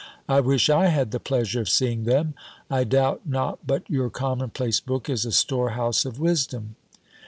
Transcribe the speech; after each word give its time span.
I 0.27 0.39
wish 0.39 0.67
I 0.67 0.87
had 0.87 1.11
the 1.11 1.19
pleasure 1.19 1.61
of 1.61 1.69
seeing 1.69 2.05
them. 2.05 2.33
I 2.71 2.85
doubt 2.85 3.21
not 3.27 3.59
but 3.67 3.87
your 3.87 4.09
common 4.09 4.49
place 4.49 4.79
book 4.79 5.07
is 5.11 5.25
a 5.25 5.31
store 5.31 5.73
house 5.77 6.05
of 6.05 6.19
wisdom." 6.19 6.75